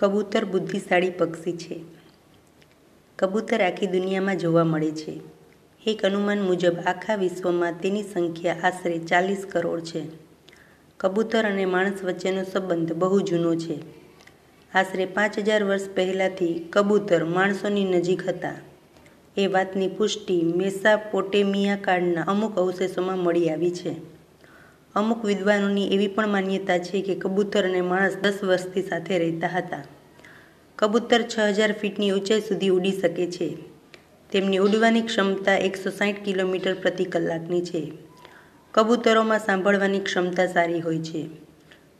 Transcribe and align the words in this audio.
કબૂતર 0.00 0.44
બુદ્ધિશાળી 0.44 1.10
પક્ષી 1.10 1.52
છે. 1.52 1.84
કબૂતર 3.18 3.62
આખી 3.62 3.86
દુનિયામાં 3.86 4.36
જોવા 4.36 4.64
મળે 4.64 4.90
છે. 4.90 5.20
એક 5.86 6.04
અનુમાન 6.04 6.42
મુજબ 6.42 6.76
આખા 6.86 7.14
વિશ્વમાં 7.14 7.72
તેની 7.72 8.02
સંખ્યા 8.02 8.56
આશરે 8.62 8.98
ચાલીસ 8.98 9.46
કરોડ 9.50 9.80
છે. 9.80 10.02
કબૂતર 10.96 11.46
અને 11.46 11.64
માણસ 11.64 12.02
વચ્ચેનો 12.04 12.42
સંબંધ 12.42 12.92
બહુ 12.92 13.20
જૂનો 13.20 13.54
છે. 13.54 13.80
આશરે 14.74 15.04
પાંચ 15.04 15.38
હજાર 15.38 15.64
વર્ષ 15.64 15.88
પહેલાંથી 15.94 16.66
કબૂતર 16.70 17.24
માણસોની 17.24 17.84
નજીક 17.84 18.28
હતા. 18.28 18.54
એ 19.36 19.46
વાતની 19.46 19.88
પુષ્ટિ 19.88 20.42
મેસાપોટેમિયા 20.42 21.76
કાળના 21.76 22.22
અમુક 22.22 22.58
અવશેષોમાં 22.58 23.18
મળી 23.18 23.50
આવી 23.50 23.70
છે. 23.70 24.20
અમુક 24.94 25.24
વિદ્વાનોની 25.24 25.94
એવી 25.94 26.08
પણ 26.08 26.28
માન્યતા 26.28 26.78
છે 26.78 27.02
કે 27.02 27.14
કબૂતર 27.14 27.64
અને 27.64 27.80
માણસ 27.80 28.16
દસ 28.16 28.38
વર્ષથી 28.42 28.82
સાથે 28.82 29.18
રહેતા 29.18 29.46
હતા. 29.46 29.84
કબૂતર 30.80 31.22
છ 31.22 31.38
હજાર 31.38 31.72
ફીટની 31.72 32.10
ઊંચાઈ 32.10 32.40
સુધી 32.40 32.68
ઉડી 32.68 32.92
શકે 32.92 33.26
છે. 33.30 33.56
તેમની 34.32 34.58
ઉડવાની 34.58 35.02
ક્ષમતા 35.02 35.56
એકસો 35.56 35.90
સાઠ 35.90 36.24
કિલોમીટર 36.24 36.74
પ્રતિ 36.74 37.04
કલાકની 37.04 37.64
છે. 37.64 37.92
કબૂતરોમાં 38.72 39.38
સાંભળવાની 39.38 40.00
ક્ષમતા 40.00 40.46
સારી 40.46 40.80
હોય 40.80 40.98
છે. 40.98 41.26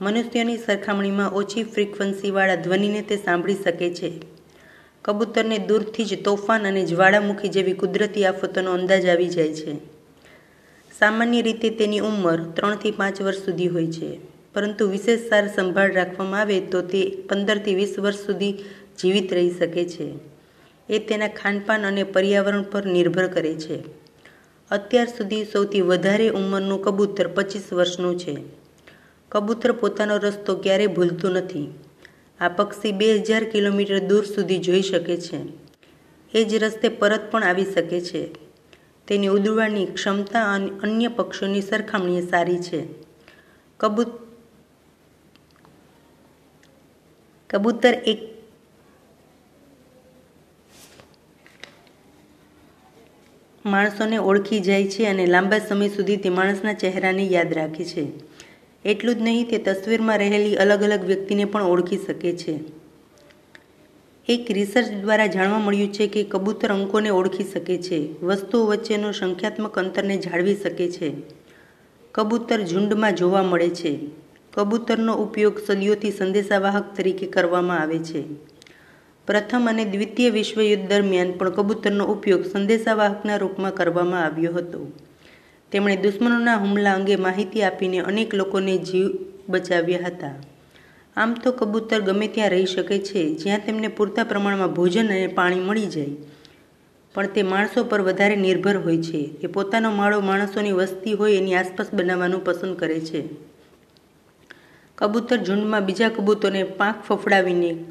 મનુષ્યોની 0.00 0.58
સરખામણીમાં 0.58 1.30
ઓછી 1.30 1.62
ફ્રીક્વન્સીવાળા 1.62 2.56
ધ્વનિને 2.56 3.02
તે 3.02 3.16
સાંભળી 3.16 3.54
શકે 3.54 3.94
છે. 3.94 4.12
કબૂતરને 5.02 5.58
દૂરથી 5.58 6.04
જ 6.04 6.24
તોફાન 6.24 6.66
અને 6.66 6.86
જ્વાળામુખી 6.86 7.48
જેવી 7.48 7.72
કુદરતી 7.72 8.24
આફતોનો 8.24 8.72
અંદાજ 8.72 9.06
આવી 9.06 9.28
જાય 9.28 9.54
છે. 9.54 9.74
સામાન્ય 10.98 11.42
રીતે 11.42 11.70
તેની 11.70 11.98
ઉંમર 11.98 12.42
ત્રણથી 12.42 12.90
પાંચ 12.90 13.22
વર્ષ 13.22 13.44
સુધી 13.44 13.68
હોય 13.68 13.86
છે. 13.86 14.33
પરંતુ 14.54 14.88
વિશેષ 14.88 15.20
સાર 15.20 15.48
સંભાળ 15.48 15.92
રાખવામાં 15.92 16.40
આવે 16.40 16.60
તો 16.60 16.82
તે 16.82 17.22
પંદરથી 17.30 17.74
વીસ 17.74 17.98
વર્ષ 17.98 18.16
સુધી 18.16 18.52
જીવિત 19.02 19.32
રહી 19.32 19.50
શકે 19.50 19.84
છે. 19.84 20.12
એ 20.88 20.98
તેના 20.98 21.28
ખાનપાન 21.28 21.86
અને 21.86 22.02
પર્યાવરણ 22.02 22.62
પર 22.62 22.86
નિર્ભર 22.86 23.26
કરે 23.26 23.54
છે. 23.54 23.82
અત્યાર 24.70 25.06
સુધી 25.06 25.44
સૌથી 25.44 25.80
વધારે 25.80 26.28
ઉંમરનું 26.28 26.82
કબૂતર 26.82 27.28
પચીસ 27.28 27.72
વર્ષનું 27.72 28.18
છે. 28.18 28.36
કબૂતર 29.28 29.72
પોતાનો 29.72 30.16
રસ્તો 30.16 30.56
ક્યારેય 30.56 30.86
ભૂલતું 30.86 31.32
નથી. 31.32 31.68
આ 32.40 32.48
પક્ષી 32.48 32.92
બે 32.92 33.14
હજાર 33.14 33.44
કિલોમીટર 33.44 33.98
દૂર 33.98 34.24
સુધી 34.24 34.58
જોઈ 34.58 34.82
શકે 34.82 35.16
છે. 35.16 35.38
એ 36.34 36.44
જ 36.44 36.54
રસ્તે 36.54 36.88
પરત 36.88 37.20
પણ 37.30 37.44
આવી 37.44 37.64
શકે 37.64 38.00
છે. 38.00 38.28
તેની 39.08 39.28
ઉડવાની 39.28 39.86
ક્ષમતા 39.86 40.52
અને, 40.52 40.70
અન્ય 40.82 41.08
પક્ષીઓની 41.08 41.62
સરખામણીએ 41.62 42.26
સારી 42.26 42.58
છે. 42.58 42.84
કબૂત 43.80 44.06
કબૂતર 47.54 47.94
એક 47.94 48.18
માણસોને 53.66 54.16
ઓળખી 54.16 54.60
જાય 54.60 54.88
છે 54.88 55.06
અને 55.06 55.26
લાંબા 55.26 55.58
સમય 55.58 55.88
સુધી 55.88 56.16
તે 56.16 56.28
માણસના 56.28 56.72
ચહેરાને 56.72 57.24
યાદ 57.24 57.54
રાખે 57.54 57.84
છે. 57.84 58.06
એટલું 58.84 59.14
જ 59.14 59.22
નહીં, 59.22 59.48
તે 59.48 59.58
તસવીરમાં 59.58 60.18
રહેલી 60.18 60.56
અલગ 60.56 60.82
અલગ 60.82 61.04
વ્યક્તિને 61.04 61.44
પણ 61.44 61.62
ઓળખી 61.62 61.98
શકે 61.98 62.36
છે. 62.36 62.58
એક 64.28 64.50
રિસર્ચ 64.50 64.90
દ્વારા 64.90 65.26
જાણવા 65.26 65.58
મળ્યું 65.58 65.94
છે 65.94 66.06
કે 66.06 66.24
કબૂતર 66.24 66.72
અંકોને 66.72 67.10
ઓળખી 67.10 67.44
શકે 67.44 67.78
છે. 67.78 68.20
વસ્તુઓ 68.22 68.66
વચ્ચેનો 68.66 69.12
સંખ્યાત્મક 69.12 69.78
અંતરને 69.78 70.16
જાળવી 70.16 70.54
શકે 70.54 70.90
છે. 70.90 71.12
કબૂતર 72.12 72.62
ઝુંડમાં 72.62 73.14
જોવા 73.14 73.42
મળે 73.42 73.70
છે. 73.70 74.23
કબૂતરનો 74.54 75.14
ઉપયોગ 75.14 75.58
સદીઓથી 75.66 76.10
સંદેશાવાહક 76.10 76.96
તરીકે 76.96 77.26
કરવામાં 77.26 77.80
આવે 77.80 77.98
છે. 77.98 78.24
પ્રથમ 79.26 79.66
અને 79.70 79.84
દ્વિતીય 79.84 80.30
વિશ્વયુદ્ધ 80.30 80.88
દરમિયાન 80.88 81.32
પણ 81.32 81.50
કબૂતરનો 81.50 82.04
ઉપયોગ 82.04 82.46
સંદેશાવાહકના 82.46 83.36
રૂપમાં 83.36 83.74
કરવામાં 83.74 84.24
આવ્યો 84.24 84.52
હતો. 84.52 84.92
તેમણે 85.72 85.96
દુશ્મનોના 85.96 86.56
હુમલા 86.56 86.94
અંગે 86.94 87.16
માહિતી 87.16 87.62
આપીને 87.62 87.98
અનેક 87.98 88.34
લોકોને 88.34 88.78
જીવ 88.78 89.10
બચાવ્યા 89.48 90.00
હતા. 90.06 90.34
આમ 91.16 91.34
તો 91.34 91.52
કબૂતર 91.52 92.00
ગમે 92.00 92.28
ત્યાં 92.28 92.50
રહી 92.50 92.66
શકે 92.66 92.98
છે, 92.98 93.34
જ્યાં 93.34 93.60
તેમને 93.66 93.88
પૂરતા 93.88 94.24
પ્રમાણમાં 94.24 94.74
ભોજન 94.74 95.06
અને 95.06 95.26
પાણી 95.26 95.60
મળી 95.60 95.86
જાય. 95.86 96.08
પણ 97.14 97.26
તે 97.26 97.42
માણસો 97.42 97.84
પર 97.84 98.00
વધારે 98.00 98.36
નિર્ભર 98.36 98.76
હોય 98.76 98.96
છે. 98.96 99.26
તે 99.26 99.46
પોતાનો 99.46 99.90
માળો 99.90 100.20
માણસોની 100.20 100.72
વસ્તી 100.72 101.12
હોય 101.12 101.36
એની 101.36 101.54
આસપાસ 101.54 101.94
બનાવવાનું 101.94 102.44
પસંદ 102.44 102.76
કરે 102.76 103.00
છે. 103.00 103.53
કબૂતર 104.98 105.36
ઝુંડમાં 105.36 105.86
બીજા 105.86 106.08
કબૂતરને 106.08 106.62
પાંખ 106.62 107.02
ફફડાવીને 107.04 107.84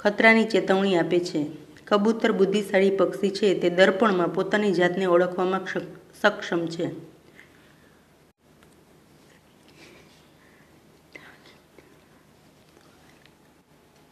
ખતરાની 0.00 0.44
ચેતવણી 0.44 0.96
આપે 0.96 1.18
છે. 1.18 1.46
કબૂતર 1.84 2.32
બુદ્ધિશાળી 2.32 2.90
પક્ષી 2.90 3.30
છે, 3.30 3.54
તે 3.60 3.70
દર્પણમાં 3.70 4.34
પોતાની 4.34 4.72
જાતને 4.72 5.06
ઓળખવામાં 5.06 5.60
સક્ષમ 6.22 6.66
છે. 6.66 7.09